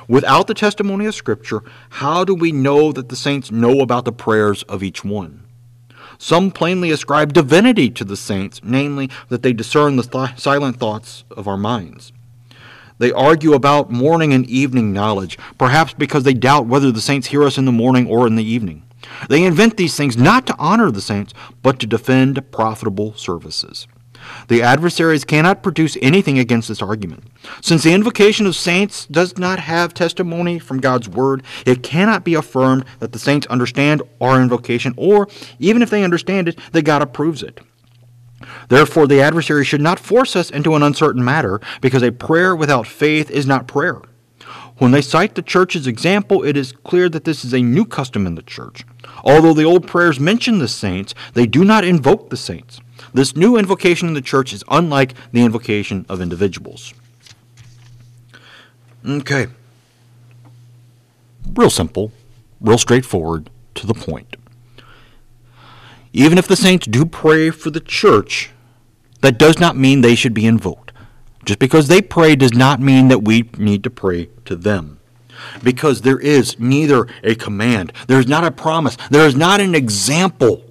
Without 0.09 0.47
the 0.47 0.55
testimony 0.55 1.05
of 1.05 1.15
Scripture, 1.15 1.63
how 1.91 2.25
do 2.25 2.35
we 2.35 2.51
know 2.51 2.93
that 2.93 3.09
the 3.11 3.17
saints 3.17 3.51
know 3.51 3.81
about 3.81 4.05
the 4.05 4.13
prayers 4.13 4.63
of 4.65 4.83
each 4.83 5.05
one? 5.05 5.46
Some 6.19 6.51
plainly 6.51 6.91
ascribe 6.91 7.33
divinity 7.33 7.91
to 7.91 8.05
the 8.05 8.17
saints, 8.17 8.61
namely, 8.63 9.11
that 9.29 9.43
they 9.43 9.53
discern 9.53 9.97
the 9.97 10.03
th- 10.03 10.39
silent 10.39 10.79
thoughts 10.79 11.25
of 11.31 11.47
our 11.47 11.57
minds. 11.57 12.13
They 12.99 13.13
argue 13.13 13.53
about 13.53 13.91
morning 13.91 14.33
and 14.33 14.47
evening 14.47 14.93
knowledge, 14.93 15.39
perhaps 15.59 15.93
because 15.93 16.23
they 16.23 16.35
doubt 16.35 16.67
whether 16.67 16.91
the 16.91 17.01
saints 17.01 17.29
hear 17.29 17.43
us 17.43 17.59
in 17.59 17.67
the 17.67 17.73
morning 17.73 18.07
or 18.07 18.27
in 18.27 18.37
the 18.37 18.45
evening. 18.45 18.83
They 19.29 19.45
invent 19.45 19.77
these 19.77 19.97
things 19.97 20.17
not 20.17 20.47
to 20.47 20.57
honor 20.59 20.91
the 20.91 21.03
saints, 21.03 21.35
but 21.63 21.79
to 21.81 21.87
defend 21.87 22.51
profitable 22.51 23.15
services. 23.15 23.87
The 24.49 24.63
adversaries 24.63 25.25
cannot 25.25 25.63
produce 25.63 25.97
anything 26.01 26.39
against 26.39 26.69
this 26.69 26.83
argument. 26.83 27.25
Since 27.61 27.83
the 27.83 27.93
invocation 27.93 28.47
of 28.47 28.57
saints 28.57 29.07
does 29.07 29.39
not 29.39 29.59
have 29.59 29.95
testimony 29.95 30.59
from 30.59 30.81
God's 30.81 31.09
word, 31.09 31.43
it 31.65 31.83
cannot 31.83 32.25
be 32.25 32.35
affirmed 32.35 32.85
that 33.01 33.13
the 33.13 33.19
saints 33.19 33.47
understand 33.49 34.03
our 34.21 34.41
invocation, 34.41 34.95
or, 34.97 35.29
even 35.59 35.83
if 35.83 35.91
they 35.91 36.05
understand 36.05 36.49
it, 36.49 36.59
that 36.73 36.83
God 36.83 37.03
approves 37.03 37.43
it. 37.43 37.61
Therefore, 38.69 39.07
the 39.07 39.21
adversary 39.21 39.65
should 39.65 39.81
not 39.81 39.99
force 39.99 40.37
us 40.37 40.51
into 40.51 40.75
an 40.75 40.83
uncertain 40.83 41.25
matter, 41.25 41.61
because 41.81 42.03
a 42.03 42.13
prayer 42.13 42.55
without 42.55 42.87
faith 42.87 43.31
is 43.31 43.47
not 43.47 43.67
prayer. 43.67 44.01
When 44.79 44.91
they 44.91 45.01
cite 45.01 45.35
the 45.35 45.43
church's 45.43 45.87
example, 45.87 46.45
it 46.45 46.57
is 46.57 46.73
clear 46.73 47.09
that 47.09 47.25
this 47.25 47.45
is 47.45 47.55
a 47.55 47.63
new 47.63 47.87
custom 47.87 48.27
in 48.27 48.35
the 48.35 48.43
church. 48.43 48.85
Although 49.25 49.55
the 49.55 49.65
old 49.65 49.87
prayers 49.87 50.21
mention 50.21 50.59
the 50.59 50.69
saints, 50.69 51.15
they 51.33 51.47
do 51.47 51.65
not 51.65 51.85
invoke 51.85 52.29
the 52.29 52.37
saints. 52.37 52.81
This 53.17 53.35
new 53.35 53.57
invocation 53.57 54.09
in 54.09 54.15
the 54.15 54.21
church 54.21 54.53
is 54.53 54.63
unlike 54.69 55.15
the 55.33 55.41
invocation 55.41 56.05
of 56.07 56.21
individuals. 56.21 56.93
Okay. 59.09 59.47
Real 61.55 61.71
simple, 61.71 62.13
real 62.61 62.77
straightforward, 62.77 63.49
to 63.77 63.87
the 63.87 63.95
point. 63.95 64.37
Even 66.13 66.37
if 66.37 66.47
the 66.47 66.57
saints 66.57 66.87
do 66.87 67.07
pray 67.07 67.49
for 67.49 67.71
the 67.71 67.81
church, 67.81 68.51
that 69.23 69.39
does 69.39 69.59
not 69.59 69.79
mean 69.79 70.03
they 70.03 70.15
should 70.15 70.35
be 70.35 70.45
invoked. 70.45 70.93
Just 71.47 71.59
because 71.59 71.89
they 71.89 72.03
pray 72.03 72.37
does 72.37 72.53
not 72.53 72.83
mean 72.83 73.09
that 73.09 73.25
we 73.25 73.49
need 73.57 73.83
to 73.85 73.91
pray 73.91 74.29
to 74.45 74.55
them. 74.55 75.01
Because 75.63 76.03
there 76.03 76.19
is 76.19 76.61
neither 76.61 77.09
a 77.25 77.35
command, 77.35 77.95
there 78.09 78.21
is 78.21 78.29
not 78.29 78.45
a 78.45 78.51
promise, 78.51 78.99
there 79.09 79.27
is 79.27 79.35
not 79.35 79.63
an 79.63 79.75
example 79.75 80.66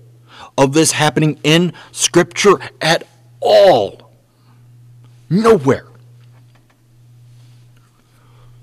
of 0.57 0.73
this 0.73 0.93
happening 0.93 1.39
in 1.43 1.73
Scripture 1.91 2.59
at 2.81 3.07
all. 3.39 4.11
Nowhere. 5.29 5.87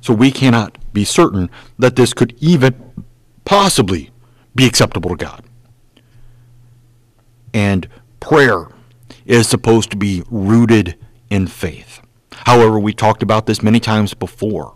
So 0.01 0.13
we 0.13 0.31
cannot 0.31 0.79
be 0.93 1.05
certain 1.05 1.51
that 1.79 1.97
this 1.97 2.13
could 2.13 2.35
even 2.41 2.75
possibly 3.45 4.11
be 4.55 4.67
acceptable 4.67 5.11
to 5.11 5.17
God. 5.17 5.45
And 7.55 7.89
prayer 8.21 8.69
is 9.25 9.49
supposed 9.49 9.91
to 9.91 9.97
be 9.97 10.23
rooted 10.31 10.97
in 11.31 11.47
faith. 11.47 12.01
However, 12.33 12.79
we 12.79 12.93
talked 12.93 13.23
about 13.23 13.47
this 13.47 13.63
many 13.63 13.79
times 13.79 14.15
before. 14.15 14.75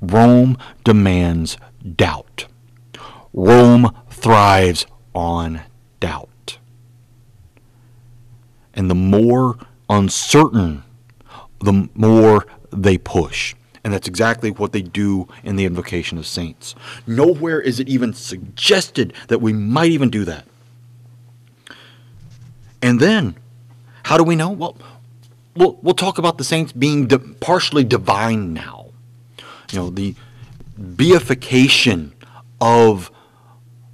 Rome 0.00 0.58
demands 0.84 1.56
doubt. 1.96 2.46
Rome 3.32 3.94
thrives 4.10 4.86
on 5.14 5.62
doubt 6.00 6.28
and 8.76 8.90
the 8.90 8.94
more 8.94 9.58
uncertain, 9.88 10.84
the 11.60 11.88
more 11.94 12.46
they 12.70 12.98
push. 12.98 13.54
And 13.82 13.92
that's 13.92 14.06
exactly 14.06 14.50
what 14.50 14.72
they 14.72 14.82
do 14.82 15.28
in 15.42 15.56
the 15.56 15.64
invocation 15.64 16.18
of 16.18 16.26
saints. 16.26 16.74
Nowhere 17.06 17.60
is 17.60 17.80
it 17.80 17.88
even 17.88 18.12
suggested 18.12 19.12
that 19.28 19.40
we 19.40 19.52
might 19.52 19.90
even 19.90 20.10
do 20.10 20.24
that. 20.24 20.44
And 22.82 23.00
then, 23.00 23.36
how 24.04 24.18
do 24.18 24.24
we 24.24 24.36
know? 24.36 24.50
Well, 24.50 24.76
we'll, 25.56 25.78
we'll 25.82 25.94
talk 25.94 26.18
about 26.18 26.36
the 26.36 26.44
saints 26.44 26.72
being 26.72 27.06
di- 27.06 27.18
partially 27.40 27.84
divine 27.84 28.52
now. 28.52 28.90
You 29.72 29.78
know, 29.78 29.90
the 29.90 30.14
beification 30.78 32.12
of 32.60 33.10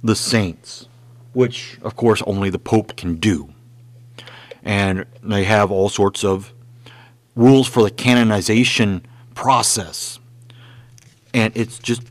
the 0.03 0.15
saints, 0.15 0.87
which, 1.33 1.77
of 1.81 1.95
course, 1.95 2.21
only 2.25 2.49
the 2.49 2.59
Pope 2.59 2.97
can 2.97 3.15
do 3.15 3.52
and 4.63 5.05
they 5.21 5.43
have 5.43 5.71
all 5.71 5.89
sorts 5.89 6.23
of 6.23 6.53
rules 7.35 7.67
for 7.67 7.83
the 7.83 7.91
canonization 7.91 9.05
process. 9.35 10.19
And 11.33 11.55
it's 11.55 11.79
just, 11.79 12.03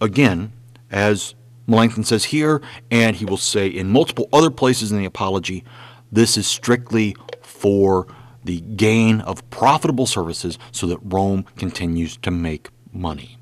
again, 0.00 0.52
as 0.90 1.34
Melanchthon 1.66 2.04
says 2.04 2.24
here, 2.24 2.62
and 2.90 3.16
he 3.16 3.24
will 3.24 3.36
say 3.36 3.66
in 3.66 3.88
multiple 3.88 4.28
other 4.32 4.50
places 4.50 4.92
in 4.92 4.98
the 4.98 5.04
Apology, 5.04 5.64
this 6.10 6.36
is 6.36 6.46
strictly 6.46 7.16
for 7.42 8.06
the 8.44 8.60
gain 8.60 9.20
of 9.20 9.48
profitable 9.50 10.06
services 10.06 10.58
so 10.70 10.86
that 10.86 10.98
Rome 11.02 11.44
continues 11.56 12.16
to 12.18 12.30
make 12.30 12.68
money. 12.92 13.38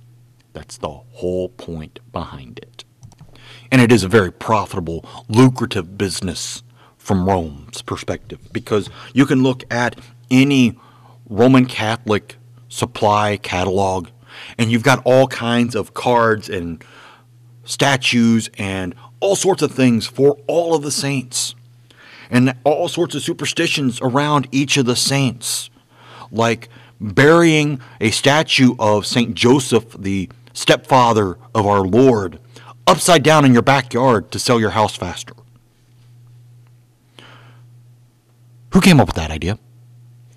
That's 0.53 0.77
the 0.79 0.89
whole 0.89 1.49
point 1.49 2.01
behind 2.13 2.59
it. 2.59 2.85
And 3.71 3.81
it 3.81 3.93
is 3.93 4.05
a 4.05 4.09
very 4.09 4.33
profitable, 4.33 5.05
lucrative 5.29 5.97
business 5.97 6.63
from 7.01 7.27
Rome's 7.27 7.83
perspective 7.83 8.39
because 8.53 8.91
you 9.15 9.27
can 9.27 9.43
look 9.43 9.65
at 9.73 9.99
any 10.31 10.79
Roman 11.29 11.67
Catholic 11.67 12.37
supply 12.69 13.37
catalog 13.39 14.09
and 14.59 14.71
you've 14.71 14.85
got 14.85 15.03
all 15.05 15.27
kinds 15.27 15.75
of 15.75 15.95
cards 15.95 16.49
and 16.49 16.85
statues 17.65 18.51
and 18.59 18.95
all 19.19 19.35
sorts 19.35 19.63
of 19.63 19.73
things 19.73 20.07
for 20.07 20.39
all 20.47 20.75
of 20.75 20.83
the 20.83 20.91
saints 20.91 21.55
and 22.31 22.55
all 22.65 22.87
sorts 22.87 23.15
of 23.15 23.23
superstitions 23.23 23.99
around 24.03 24.47
each 24.53 24.77
of 24.77 24.87
the 24.87 24.95
saints 24.95 25.71
like 26.31 26.69
burying 27.01 27.81
a 28.01 28.11
statue 28.11 28.75
of 28.79 29.07
St. 29.07 29.35
Joseph 29.35 29.97
the 29.99 30.29
stepfather 30.53 31.39
of 31.55 31.67
our 31.67 31.81
Lord 31.81 32.39
upside 32.87 33.23
down 33.23 33.45
in 33.45 33.53
your 33.53 33.63
backyard 33.63 34.31
to 34.33 34.39
sell 34.39 34.61
your 34.61 34.71
house 34.71 34.97
faster 34.97 35.35
Who 38.73 38.81
came 38.81 39.01
up 39.01 39.09
with 39.09 39.17
that 39.17 39.31
idea? 39.31 39.59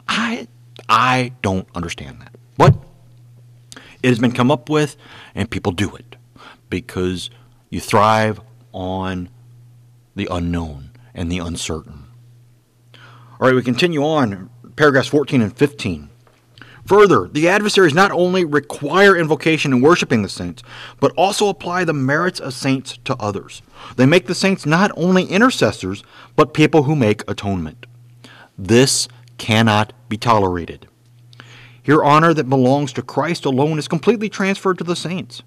I 0.07 0.47
I 0.89 1.33
don't 1.41 1.67
understand 1.75 2.21
that. 2.21 2.35
But 2.57 2.75
it 4.01 4.09
has 4.09 4.19
been 4.19 4.31
come 4.31 4.51
up 4.51 4.69
with 4.69 4.97
and 5.35 5.49
people 5.49 5.71
do 5.71 5.95
it 5.95 6.15
because 6.69 7.29
you 7.69 7.79
thrive 7.79 8.39
on 8.71 9.29
the 10.15 10.27
unknown 10.29 10.91
and 11.13 11.31
the 11.31 11.37
uncertain. 11.39 12.05
All 13.39 13.47
right, 13.47 13.55
we 13.55 13.61
continue 13.61 14.03
on 14.03 14.49
paragraphs 14.75 15.07
14 15.09 15.41
and 15.41 15.55
15. 15.55 16.09
Further, 16.85 17.27
the 17.27 17.47
adversaries 17.47 17.93
not 17.93 18.11
only 18.11 18.43
require 18.43 19.15
invocation 19.15 19.71
and 19.71 19.81
worshiping 19.81 20.21
the 20.21 20.29
saints, 20.29 20.63
but 20.99 21.13
also 21.15 21.47
apply 21.47 21.85
the 21.85 21.93
merits 21.93 22.39
of 22.41 22.53
saints 22.53 22.97
to 23.05 23.15
others. 23.17 23.61
They 23.95 24.05
make 24.05 24.27
the 24.27 24.35
saints 24.35 24.65
not 24.65 24.91
only 24.97 25.25
intercessors, 25.25 26.03
but 26.35 26.53
people 26.53 26.83
who 26.83 26.95
make 26.95 27.29
atonement. 27.29 27.85
This 28.57 29.07
cannot 29.37 29.93
be 30.09 30.17
tolerated. 30.17 30.87
Here, 31.81 32.03
honor 32.03 32.33
that 32.33 32.49
belongs 32.49 32.93
to 32.93 33.01
Christ 33.01 33.45
alone 33.45 33.77
is 33.77 33.87
completely 33.87 34.29
transferred 34.29 34.77
to 34.77 34.83
the 34.83 34.95
saints. 34.95 35.43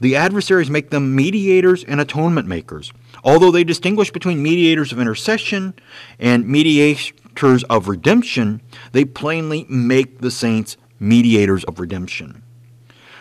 The 0.00 0.16
adversaries 0.16 0.70
make 0.70 0.90
them 0.90 1.14
mediators 1.14 1.84
and 1.84 2.00
atonement 2.00 2.48
makers. 2.48 2.92
Although 3.22 3.50
they 3.50 3.62
distinguish 3.62 4.10
between 4.10 4.42
mediators 4.42 4.90
of 4.90 4.98
intercession 4.98 5.74
and 6.18 6.48
mediators 6.48 7.64
of 7.64 7.88
redemption, 7.88 8.62
they 8.92 9.04
plainly 9.04 9.66
make 9.68 10.20
the 10.20 10.30
saints 10.30 10.76
mediators 10.98 11.62
of 11.64 11.78
redemption. 11.78 12.42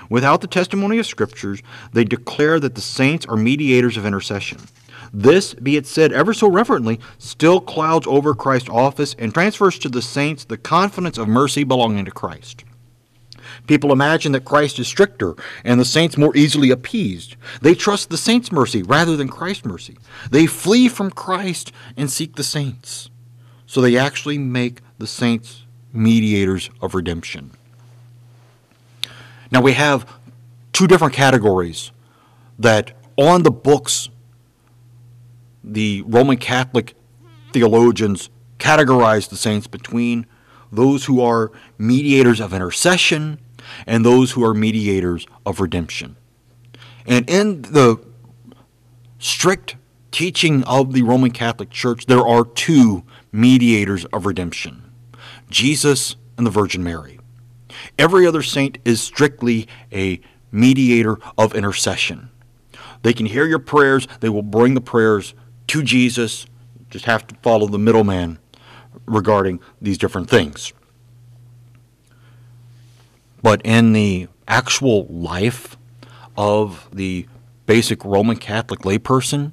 Without 0.10 0.42
the 0.42 0.48
testimony 0.48 0.98
of 0.98 1.06
Scriptures, 1.06 1.62
they 1.92 2.04
declare 2.04 2.60
that 2.60 2.75
the 2.75 2.82
saints 2.82 3.25
are 3.25 3.36
mediators 3.36 3.98
of 3.98 4.06
intercession. 4.06 4.60
This, 5.17 5.53
be 5.53 5.77
it 5.77 5.88
said 5.88 6.12
ever 6.12 6.34
so 6.34 6.50
reverently, 6.50 7.00
still 7.17 7.62
clouds 7.62 8.05
over 8.05 8.36
Christ's 8.36 8.67
office 8.67 9.15
and 9.17 9.34
transfers 9.34 9.79
to 9.79 9.88
the 9.88 10.01
saints 10.01 10.43
the 10.43 10.57
confidence 10.57 11.17
of 11.17 11.29
mercy 11.29 11.63
belonging 11.63 12.03
to 12.03 12.12
Christ. 12.12 12.65
People 13.65 13.93
imagine 13.93 14.34
that 14.34 14.43
Christ 14.43 14.77
is 14.77 14.89
stricter 14.89 15.36
and 15.63 15.79
the 15.79 15.86
saints 15.86 16.17
more 16.17 16.36
easily 16.36 16.69
appeased. 16.69 17.38
They 17.62 17.75
trust 17.75 18.10
the 18.10 18.17
saints' 18.17 18.51
mercy 18.51 18.84
rather 18.84 19.15
than 19.15 19.29
Christ's 19.29 19.63
mercy. 19.63 19.98
They 20.31 20.48
flee 20.48 20.89
from 20.89 21.12
Christ 21.12 21.72
and 21.95 22.12
seek 22.12 22.36
the 22.36 22.43
saints. 22.43 23.10
So 23.65 23.79
they 23.79 23.98
actually 23.98 24.38
make 24.38 24.81
the 24.98 25.07
saints 25.07 25.63
mediators 25.93 26.69
of 26.81 26.93
redemption. 26.93 27.51
Now 29.50 29.62
we 29.62 29.74
have 29.74 30.05
two 30.74 30.88
different 30.88 31.13
categories 31.13 31.91
that 32.60 32.91
on 33.15 33.43
the 33.43 33.51
books 33.51 34.10
the 35.65 36.03
Roman 36.05 36.38
Catholic 36.38 36.95
theologians 37.51 38.29
categorize 38.60 39.29
the 39.29 39.36
saints 39.36 39.67
between 39.67 40.25
those 40.72 41.05
who 41.05 41.22
are 41.22 41.51
mediators 41.77 42.39
of 42.39 42.53
intercession, 42.53 43.39
and 43.88 44.05
those 44.05 44.31
who 44.31 44.43
are 44.43 44.53
mediators 44.53 45.25
of 45.45 45.60
redemption. 45.60 46.15
And 47.07 47.29
in 47.29 47.63
the 47.63 48.00
strict 49.19 49.75
teaching 50.12 50.63
of 50.63 50.93
the 50.93 51.01
Roman 51.01 51.31
Catholic 51.31 51.69
Church, 51.69 52.05
there 52.05 52.25
are 52.25 52.45
two 52.45 53.03
mediators 53.31 54.05
of 54.05 54.25
redemption 54.25 54.81
Jesus 55.50 56.15
and 56.38 56.45
the 56.45 56.51
Virgin 56.51 56.84
Mary. 56.84 57.19
Every 57.98 58.25
other 58.25 58.41
saint 58.41 58.77
is 58.86 59.01
strictly 59.01 59.67
a 59.91 60.19
mediator 60.51 61.17
of 61.38 61.53
intercession. 61.53 62.29
They 63.03 63.13
can 63.13 63.25
hear 63.25 63.45
your 63.45 63.60
prayers, 63.60 64.07
they 64.19 64.29
will 64.29 64.41
bring 64.41 64.74
the 64.74 64.81
prayers 64.81 65.34
to 65.67 65.84
Jesus. 65.84 66.45
Just 66.89 67.05
have 67.05 67.27
to 67.27 67.36
follow 67.36 67.67
the 67.67 67.79
middleman 67.79 68.39
regarding 69.05 69.60
these 69.81 69.98
different 69.98 70.29
things. 70.29 70.74
But 73.41 73.62
in 73.63 73.93
the 73.93 74.27
actual 74.48 75.05
life 75.07 75.77
of 76.38 76.89
the 76.91 77.27
basic 77.65 78.03
Roman 78.03 78.38
Catholic 78.38 78.81
layperson, 78.81 79.51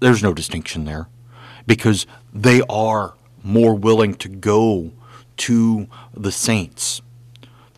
there's 0.00 0.22
no 0.22 0.32
distinction 0.32 0.84
there 0.84 1.08
because 1.66 2.06
they 2.32 2.62
are 2.68 3.14
more 3.42 3.74
willing 3.74 4.14
to 4.14 4.28
go 4.28 4.92
to 5.36 5.88
the 6.14 6.32
saints, 6.32 7.02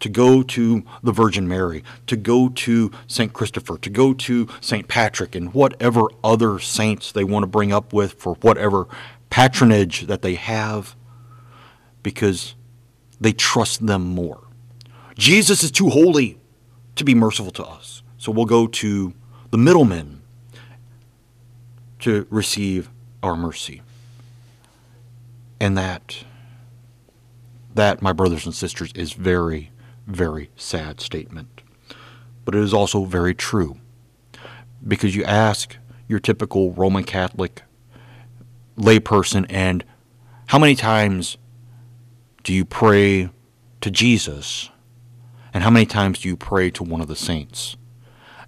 to 0.01 0.09
go 0.09 0.43
to 0.43 0.83
the 1.03 1.13
Virgin 1.13 1.47
Mary, 1.47 1.85
to 2.07 2.17
go 2.17 2.49
to 2.49 2.91
St. 3.07 3.33
Christopher, 3.33 3.79
to 3.79 3.91
go 3.91 4.13
to 4.15 4.49
St. 4.61 4.89
Patrick, 4.89 5.35
and 5.35 5.55
whatever 5.55 6.03
other 6.25 6.59
saints 6.59 7.13
they 7.13 7.25
want 7.25 7.43
to 7.43 7.47
bring 7.47 7.73
up 7.73 7.93
with 7.93 8.15
for 8.15 8.35
whatever 8.37 8.87
patronage 9.29 10.07
that 10.07 10.23
they 10.23 10.35
have, 10.35 10.97
because 12.03 12.55
they 13.21 13.33
trust 13.33 13.87
them 13.87 14.03
more. 14.03 14.43
Jesus 15.17 15.63
is 15.63 15.71
too 15.71 15.91
holy 15.91 16.39
to 16.97 17.05
be 17.05 17.15
merciful 17.15 17.53
to 17.53 17.65
us. 17.65 18.03
So 18.17 18.33
we'll 18.33 18.47
go 18.47 18.67
to 18.67 19.15
the 19.51 19.59
middlemen 19.59 20.23
to 22.01 22.27
receive 22.31 22.91
our 23.23 23.37
mercy. 23.37 23.83
And 25.61 25.77
that, 25.77 26.25
that, 27.75 28.01
my 28.01 28.13
brothers 28.13 28.47
and 28.47 28.55
sisters, 28.55 28.93
is 28.95 29.13
very, 29.13 29.71
very 30.07 30.51
sad 30.57 31.01
statement. 31.01 31.63
But 32.45 32.55
it 32.55 32.63
is 32.63 32.75
also 32.75 33.05
very 33.05 33.35
true. 33.35 33.79
Because 34.87 35.15
you 35.15 35.25
ask 35.25 35.77
your 36.09 36.19
typical 36.19 36.73
Roman 36.73 37.05
Catholic 37.05 37.63
layperson, 38.77 39.47
and 39.49 39.85
how 40.47 40.59
many 40.59 40.75
times 40.75 41.37
do 42.43 42.53
you 42.53 42.65
pray 42.65 43.31
to 43.81 43.91
Jesus? 43.91 44.71
And 45.53 45.63
how 45.63 45.71
many 45.71 45.87
times 45.87 46.21
do 46.21 46.29
you 46.29 46.37
pray 46.37 46.71
to 46.71 46.83
one 46.83 47.01
of 47.01 47.09
the 47.09 47.17
saints? 47.17 47.77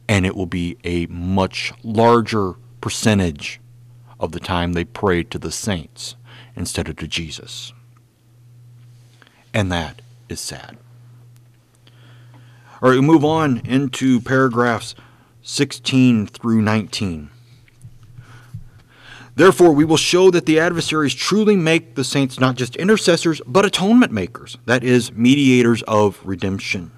And 0.09 0.25
it 0.27 0.35
will 0.35 0.47
be 0.47 0.77
a 0.85 1.07
much 1.07 1.73
larger 1.83 2.55
percentage 2.81 3.61
of 4.19 4.33
the 4.33 4.41
time 4.41 4.73
they 4.73 4.85
pray 4.85 5.23
to 5.25 5.39
the 5.39 5.53
saints 5.53 6.17
instead 6.57 6.89
of 6.89 6.97
to 6.97 7.09
Jesus. 7.09 7.73
And 9.53 9.71
that 9.71 10.01
is 10.29 10.41
sad. 10.41 10.79
All 12.83 12.91
right, 12.91 12.99
we 12.99 13.07
move 13.07 13.25
on 13.25 13.59
into 13.59 14.21
paragraphs 14.21 14.97
16 15.43 16.27
through 16.27 16.63
19. 16.63 17.31
Therefore, 19.37 19.71
we 19.71 19.85
will 19.85 19.97
show 19.97 20.33
that 20.33 20.47
the 20.47 20.59
adversaries 20.59 21.15
truly 21.15 21.55
make 21.55 21.95
the 21.95 22.03
saints 22.03 22.41
not 22.41 22.57
just 22.57 22.75
intercessors, 22.75 23.41
but 23.47 23.65
atonement 23.65 24.11
makers, 24.11 24.59
that 24.67 24.83
is, 24.83 25.13
mediators 25.13 25.83
of 25.83 26.21
redemption. 26.25 26.91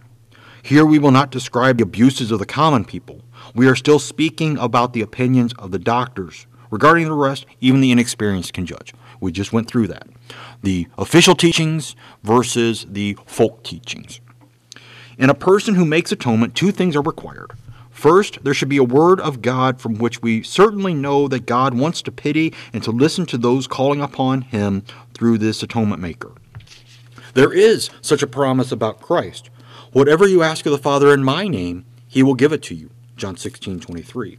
Here 0.62 0.86
we 0.86 0.98
will 0.98 1.10
not 1.10 1.30
describe 1.30 1.76
the 1.76 1.82
abuses 1.82 2.30
of 2.30 2.38
the 2.38 2.46
common 2.46 2.86
people. 2.86 3.20
We 3.54 3.68
are 3.68 3.76
still 3.76 3.98
speaking 3.98 4.56
about 4.56 4.94
the 4.94 5.02
opinions 5.02 5.52
of 5.58 5.70
the 5.70 5.78
doctors. 5.78 6.46
Regarding 6.70 7.04
the 7.04 7.12
rest, 7.12 7.44
even 7.60 7.82
the 7.82 7.92
inexperienced 7.92 8.54
can 8.54 8.64
judge. 8.64 8.94
We 9.20 9.32
just 9.32 9.52
went 9.52 9.68
through 9.68 9.88
that. 9.88 10.08
The 10.62 10.88
official 10.96 11.34
teachings 11.34 11.94
versus 12.22 12.86
the 12.88 13.18
folk 13.26 13.62
teachings. 13.64 14.22
In 15.18 15.30
a 15.30 15.34
person 15.34 15.74
who 15.74 15.84
makes 15.84 16.12
atonement, 16.12 16.54
two 16.54 16.72
things 16.72 16.96
are 16.96 17.02
required 17.02 17.52
First, 17.94 18.42
there 18.42 18.52
should 18.52 18.68
be 18.68 18.76
a 18.76 18.84
word 18.84 19.20
of 19.20 19.40
God 19.40 19.80
from 19.80 19.94
which 19.94 20.20
we 20.20 20.42
certainly 20.42 20.92
know 20.92 21.28
that 21.28 21.46
God 21.46 21.74
wants 21.74 22.02
to 22.02 22.12
pity 22.12 22.52
and 22.72 22.82
to 22.82 22.90
listen 22.90 23.24
to 23.26 23.38
those 23.38 23.68
calling 23.68 24.02
upon 24.02 24.42
Him 24.42 24.82
through 25.14 25.38
this 25.38 25.62
atonement 25.62 26.02
maker. 26.02 26.32
There 27.34 27.52
is 27.52 27.90
such 28.02 28.20
a 28.20 28.26
promise 28.26 28.72
about 28.72 29.00
Christ. 29.00 29.48
Whatever 29.92 30.26
you 30.26 30.42
ask 30.42 30.66
of 30.66 30.72
the 30.72 30.78
Father 30.78 31.14
in 31.14 31.22
my 31.22 31.46
name, 31.46 31.86
He 32.08 32.22
will 32.22 32.34
give 32.34 32.52
it 32.52 32.62
to 32.64 32.74
you. 32.74 32.90
John 33.16 33.36
16, 33.36 33.78
23. 33.78 34.38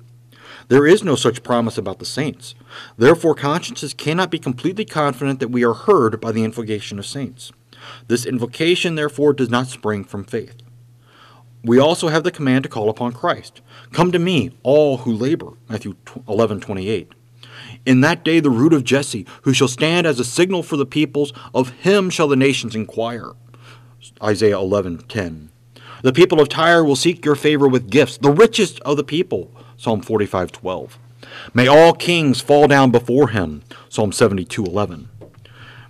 There 0.68 0.86
is 0.86 1.04
no 1.04 1.16
such 1.16 1.42
promise 1.42 1.78
about 1.78 2.00
the 2.00 2.06
saints. 2.06 2.56
Therefore, 2.98 3.36
consciences 3.36 3.94
cannot 3.94 4.30
be 4.30 4.38
completely 4.38 4.86
confident 4.86 5.40
that 5.40 5.50
we 5.50 5.64
are 5.64 5.74
heard 5.74 6.20
by 6.20 6.34
the 6.34 6.44
invocation 6.44 7.00
of 7.00 7.06
saints. 7.06 7.54
This 8.08 8.26
invocation, 8.26 8.96
therefore, 8.96 9.32
does 9.34 9.50
not 9.50 9.68
spring 9.68 10.04
from 10.04 10.26
faith 10.26 10.62
we 11.66 11.80
also 11.80 12.10
have 12.10 12.24
the 12.24 12.32
command 12.32 12.64
to 12.64 12.70
call 12.70 12.90
upon 12.90 13.12
Christ. 13.12 13.62
Come 13.92 14.12
to 14.12 14.20
me, 14.20 14.56
all 14.62 14.98
who 14.98 15.12
labor. 15.12 15.54
Matthew 15.68 15.96
11, 16.28 16.60
28. 16.60 17.12
In 17.88 18.02
that 18.02 18.24
day, 18.24 18.40
the 18.40 18.52
root 18.52 18.72
of 18.72 18.84
Jesse, 18.84 19.26
who 19.42 19.54
shall 19.54 19.68
stand 19.68 20.06
as 20.06 20.20
a 20.20 20.24
signal 20.24 20.62
for 20.62 20.78
the 20.78 20.86
peoples, 20.86 21.34
of 21.56 21.70
him 21.70 22.12
shall 22.12 22.28
the 22.28 22.36
nations 22.36 22.76
inquire. 22.76 23.32
Isaiah 24.22 24.60
11, 24.60 25.06
10. 25.08 25.50
The 26.04 26.14
people 26.14 26.40
of 26.40 26.50
Tyre 26.50 26.84
will 26.84 26.96
seek 26.96 27.26
your 27.26 27.36
favor 27.36 27.68
with 27.68 27.90
gifts, 27.90 28.18
the 28.18 28.32
richest 28.32 28.80
of 28.82 28.96
the 28.98 29.04
people. 29.04 29.52
Psalm 29.76 30.02
45, 30.02 30.52
12. 30.52 31.00
May 31.56 31.68
all 31.68 31.94
kings 31.94 32.42
fall 32.42 32.68
down 32.68 32.92
before 32.92 33.30
him. 33.30 33.64
Psalm 33.90 34.12
72, 34.12 34.64
11. 34.64 35.10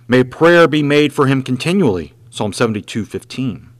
May 0.08 0.24
prayer 0.24 0.66
be 0.66 0.82
made 0.82 1.12
for 1.12 1.26
him 1.26 1.42
continually. 1.42 2.14
Psalm 2.30 2.54
72, 2.54 3.04
15 3.04 3.70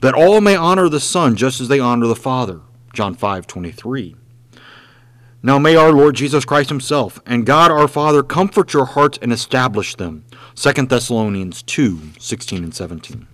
that 0.00 0.14
all 0.14 0.40
may 0.40 0.56
honor 0.56 0.88
the 0.88 1.00
Son 1.00 1.36
just 1.36 1.60
as 1.60 1.68
they 1.68 1.80
honor 1.80 2.06
the 2.06 2.16
Father. 2.16 2.60
John 2.92 3.14
5 3.14 3.46
23. 3.46 4.16
Now 5.42 5.58
may 5.58 5.74
our 5.74 5.92
Lord 5.92 6.14
Jesus 6.14 6.44
Christ 6.44 6.68
Himself 6.68 7.20
and 7.26 7.46
God 7.46 7.70
our 7.70 7.88
Father 7.88 8.22
comfort 8.22 8.72
your 8.72 8.84
hearts 8.84 9.18
and 9.20 9.32
establish 9.32 9.94
them. 9.96 10.24
2 10.54 10.86
Thessalonians 10.86 11.62
2 11.62 12.12
16 12.18 12.64
and 12.64 12.74
17. 12.74 13.26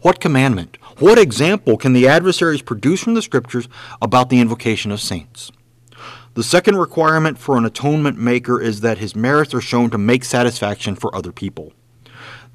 What 0.00 0.20
commandment, 0.20 0.76
what 0.98 1.18
example 1.18 1.76
can 1.76 1.94
the 1.94 2.06
adversaries 2.06 2.62
produce 2.62 3.02
from 3.02 3.14
the 3.14 3.22
Scriptures 3.22 3.68
about 4.02 4.28
the 4.28 4.38
invocation 4.38 4.92
of 4.92 5.00
saints? 5.00 5.50
The 6.34 6.42
second 6.42 6.76
requirement 6.76 7.38
for 7.38 7.56
an 7.56 7.64
atonement 7.64 8.18
maker 8.18 8.60
is 8.60 8.80
that 8.80 8.98
his 8.98 9.16
merits 9.16 9.54
are 9.54 9.60
shown 9.60 9.90
to 9.90 9.98
make 9.98 10.24
satisfaction 10.24 10.94
for 10.94 11.14
other 11.14 11.32
people. 11.32 11.72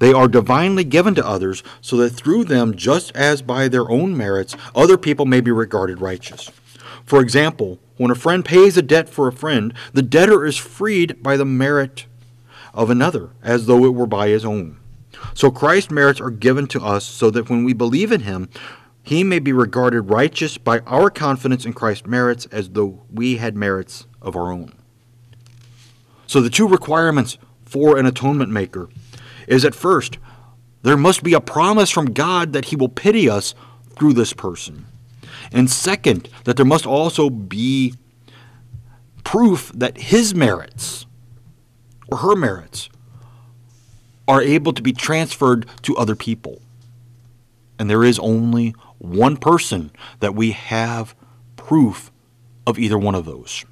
They 0.00 0.12
are 0.12 0.28
divinely 0.28 0.82
given 0.82 1.14
to 1.14 1.26
others 1.26 1.62
so 1.80 1.96
that 1.98 2.10
through 2.10 2.44
them, 2.44 2.74
just 2.74 3.14
as 3.14 3.42
by 3.42 3.68
their 3.68 3.88
own 3.88 4.16
merits, 4.16 4.56
other 4.74 4.98
people 4.98 5.26
may 5.26 5.40
be 5.40 5.50
regarded 5.50 6.00
righteous. 6.00 6.50
For 7.04 7.20
example, 7.20 7.78
when 7.96 8.10
a 8.10 8.14
friend 8.14 8.44
pays 8.44 8.76
a 8.76 8.82
debt 8.82 9.10
for 9.10 9.28
a 9.28 9.32
friend, 9.32 9.74
the 9.92 10.02
debtor 10.02 10.46
is 10.46 10.56
freed 10.56 11.22
by 11.22 11.36
the 11.36 11.44
merit 11.44 12.06
of 12.72 12.88
another, 12.88 13.30
as 13.42 13.66
though 13.66 13.84
it 13.84 13.94
were 13.94 14.06
by 14.06 14.28
his 14.28 14.44
own. 14.44 14.78
So 15.34 15.50
Christ's 15.50 15.90
merits 15.90 16.20
are 16.20 16.30
given 16.30 16.66
to 16.68 16.82
us 16.82 17.04
so 17.04 17.30
that 17.30 17.50
when 17.50 17.64
we 17.64 17.74
believe 17.74 18.10
in 18.10 18.22
him, 18.22 18.48
he 19.02 19.22
may 19.22 19.38
be 19.38 19.52
regarded 19.52 20.02
righteous 20.02 20.56
by 20.56 20.78
our 20.80 21.10
confidence 21.10 21.66
in 21.66 21.74
Christ's 21.74 22.06
merits 22.06 22.46
as 22.46 22.70
though 22.70 23.02
we 23.12 23.36
had 23.36 23.54
merits 23.54 24.06
of 24.22 24.34
our 24.34 24.50
own. 24.50 24.72
So 26.26 26.40
the 26.40 26.48
two 26.48 26.66
requirements 26.66 27.36
for 27.66 27.98
an 27.98 28.06
atonement 28.06 28.50
maker 28.50 28.88
is 29.50 29.64
at 29.64 29.74
first, 29.74 30.18
there 30.82 30.96
must 30.96 31.22
be 31.22 31.34
a 31.34 31.40
promise 31.40 31.90
from 31.90 32.12
God 32.12 32.52
that 32.54 32.66
He 32.66 32.76
will 32.76 32.88
pity 32.88 33.28
us 33.28 33.54
through 33.96 34.14
this 34.14 34.32
person. 34.32 34.86
And 35.52 35.68
second, 35.68 36.28
that 36.44 36.56
there 36.56 36.64
must 36.64 36.86
also 36.86 37.28
be 37.28 37.94
proof 39.24 39.72
that 39.74 39.98
His 39.98 40.34
merits 40.34 41.04
or 42.08 42.18
her 42.18 42.36
merits 42.36 42.88
are 44.26 44.40
able 44.40 44.72
to 44.72 44.82
be 44.82 44.92
transferred 44.92 45.66
to 45.82 45.96
other 45.96 46.14
people. 46.14 46.62
And 47.78 47.90
there 47.90 48.04
is 48.04 48.18
only 48.20 48.74
one 48.98 49.36
person 49.36 49.90
that 50.20 50.34
we 50.34 50.52
have 50.52 51.14
proof 51.56 52.12
of 52.66 52.78
either 52.78 52.98
one 52.98 53.14
of 53.14 53.24
those. 53.24 53.64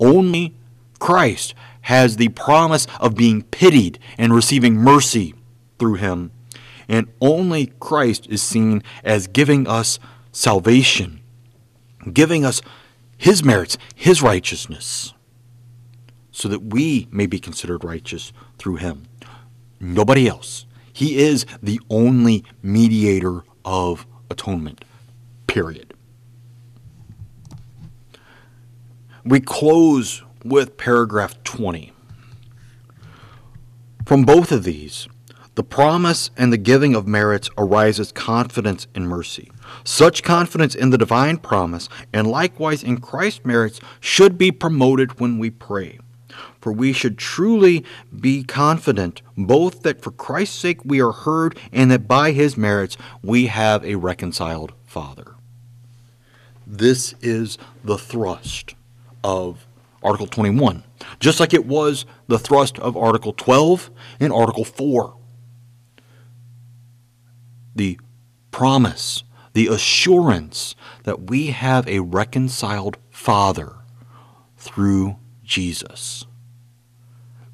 Only 0.00 0.54
Christ 0.98 1.54
has 1.82 2.16
the 2.16 2.28
promise 2.30 2.86
of 3.00 3.14
being 3.14 3.42
pitied 3.42 3.98
and 4.18 4.34
receiving 4.34 4.76
mercy 4.76 5.34
through 5.78 5.94
him. 5.94 6.30
And 6.88 7.08
only 7.20 7.72
Christ 7.80 8.26
is 8.28 8.42
seen 8.42 8.82
as 9.04 9.26
giving 9.26 9.66
us 9.66 9.98
salvation, 10.32 11.20
giving 12.12 12.44
us 12.44 12.60
his 13.16 13.44
merits, 13.44 13.78
his 13.94 14.22
righteousness, 14.22 15.14
so 16.30 16.48
that 16.48 16.62
we 16.64 17.08
may 17.10 17.26
be 17.26 17.38
considered 17.38 17.84
righteous 17.84 18.32
through 18.58 18.76
him. 18.76 19.04
nobody 19.80 20.28
else. 20.28 20.66
He 20.92 21.18
is 21.18 21.44
the 21.62 21.80
only 21.90 22.44
mediator 22.62 23.42
of 23.64 24.06
atonement. 24.30 24.84
Period. 25.46 25.94
We 29.24 29.40
close 29.40 30.22
with 30.44 30.76
paragraph 30.76 31.42
20. 31.44 31.92
From 34.06 34.24
both 34.24 34.50
of 34.50 34.64
these, 34.64 35.08
the 35.54 35.62
promise 35.62 36.30
and 36.36 36.52
the 36.52 36.56
giving 36.56 36.94
of 36.94 37.06
merits 37.06 37.50
arises 37.58 38.10
confidence 38.10 38.86
in 38.94 39.06
mercy. 39.06 39.50
Such 39.84 40.22
confidence 40.22 40.74
in 40.74 40.90
the 40.90 40.98
divine 40.98 41.36
promise 41.36 41.88
and 42.12 42.26
likewise 42.26 42.82
in 42.82 43.00
Christ's 43.00 43.44
merits 43.44 43.80
should 44.00 44.38
be 44.38 44.50
promoted 44.50 45.20
when 45.20 45.38
we 45.38 45.50
pray. 45.50 45.98
For 46.60 46.72
we 46.72 46.92
should 46.92 47.18
truly 47.18 47.84
be 48.18 48.44
confident 48.44 49.20
both 49.36 49.82
that 49.82 50.00
for 50.00 50.10
Christ's 50.10 50.58
sake 50.58 50.80
we 50.84 51.02
are 51.02 51.12
heard 51.12 51.58
and 51.70 51.90
that 51.90 52.08
by 52.08 52.32
his 52.32 52.56
merits 52.56 52.96
we 53.22 53.46
have 53.46 53.84
a 53.84 53.96
reconciled 53.96 54.72
Father. 54.86 55.34
This 56.66 57.14
is 57.20 57.58
the 57.84 57.98
thrust 57.98 58.74
of 59.22 59.66
Article 60.02 60.26
21, 60.26 60.84
just 61.20 61.40
like 61.40 61.54
it 61.54 61.66
was 61.66 62.04
the 62.26 62.38
thrust 62.38 62.78
of 62.78 62.96
Article 62.96 63.32
12 63.32 63.90
and 64.20 64.32
Article 64.32 64.64
4. 64.64 65.16
The 67.74 67.98
promise, 68.50 69.24
the 69.52 69.68
assurance 69.68 70.74
that 71.04 71.30
we 71.30 71.48
have 71.48 71.86
a 71.88 72.00
reconciled 72.00 72.96
Father 73.10 73.76
through 74.56 75.16
Jesus. 75.42 76.24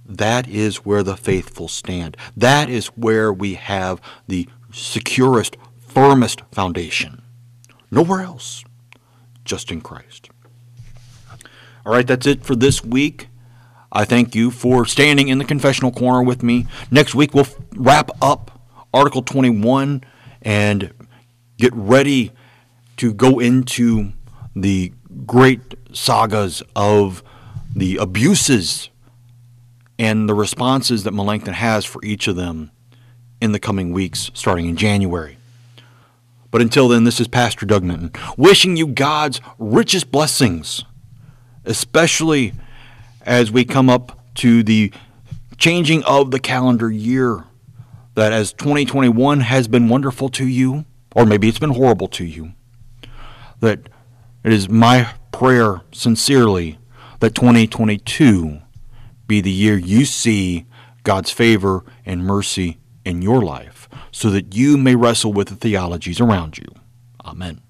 That 0.04 0.48
is 0.48 0.86
where 0.86 1.02
the 1.02 1.16
faithful 1.16 1.68
stand. 1.68 2.16
That 2.36 2.70
is 2.70 2.86
where 2.88 3.32
we 3.32 3.54
have 3.54 4.00
the 4.26 4.48
securest, 4.72 5.56
firmest 5.78 6.42
foundation. 6.50 7.22
Nowhere 7.90 8.20
else, 8.20 8.64
just 9.44 9.70
in 9.70 9.80
Christ. 9.80 10.30
All 11.88 11.94
right, 11.94 12.06
that's 12.06 12.26
it 12.26 12.44
for 12.44 12.54
this 12.54 12.84
week. 12.84 13.28
I 13.90 14.04
thank 14.04 14.34
you 14.34 14.50
for 14.50 14.84
standing 14.84 15.28
in 15.28 15.38
the 15.38 15.44
confessional 15.46 15.90
corner 15.90 16.22
with 16.22 16.42
me. 16.42 16.66
Next 16.90 17.14
week, 17.14 17.32
we'll 17.32 17.46
wrap 17.74 18.10
up 18.20 18.60
Article 18.92 19.22
21 19.22 20.04
and 20.42 20.92
get 21.56 21.72
ready 21.72 22.32
to 22.98 23.14
go 23.14 23.38
into 23.38 24.12
the 24.54 24.92
great 25.24 25.62
sagas 25.94 26.62
of 26.76 27.22
the 27.74 27.96
abuses 27.96 28.90
and 29.98 30.28
the 30.28 30.34
responses 30.34 31.04
that 31.04 31.14
Melanchthon 31.14 31.54
has 31.54 31.86
for 31.86 32.04
each 32.04 32.28
of 32.28 32.36
them 32.36 32.70
in 33.40 33.52
the 33.52 33.58
coming 33.58 33.94
weeks, 33.94 34.30
starting 34.34 34.66
in 34.66 34.76
January. 34.76 35.38
But 36.50 36.60
until 36.60 36.86
then, 36.88 37.04
this 37.04 37.18
is 37.18 37.28
Pastor 37.28 37.64
Doug 37.64 37.82
Minton, 37.82 38.12
wishing 38.36 38.76
you 38.76 38.86
God's 38.88 39.40
richest 39.58 40.12
blessings 40.12 40.84
especially 41.68 42.52
as 43.22 43.52
we 43.52 43.64
come 43.64 43.88
up 43.88 44.18
to 44.36 44.62
the 44.62 44.92
changing 45.56 46.02
of 46.04 46.30
the 46.30 46.40
calendar 46.40 46.90
year. 46.90 47.44
That 48.14 48.32
as 48.32 48.52
2021 48.52 49.40
has 49.40 49.68
been 49.68 49.88
wonderful 49.88 50.28
to 50.30 50.46
you, 50.46 50.86
or 51.14 51.24
maybe 51.24 51.48
it's 51.48 51.60
been 51.60 51.74
horrible 51.74 52.08
to 52.08 52.24
you, 52.24 52.52
that 53.60 53.88
it 54.42 54.52
is 54.52 54.68
my 54.68 55.12
prayer 55.30 55.82
sincerely 55.92 56.78
that 57.20 57.34
2022 57.34 58.60
be 59.28 59.40
the 59.40 59.50
year 59.50 59.76
you 59.76 60.04
see 60.04 60.66
God's 61.04 61.30
favor 61.30 61.84
and 62.04 62.24
mercy 62.24 62.78
in 63.04 63.22
your 63.22 63.40
life 63.42 63.88
so 64.10 64.30
that 64.30 64.54
you 64.54 64.76
may 64.76 64.94
wrestle 64.94 65.32
with 65.32 65.48
the 65.48 65.54
theologies 65.54 66.20
around 66.20 66.58
you. 66.58 66.66
Amen. 67.24 67.60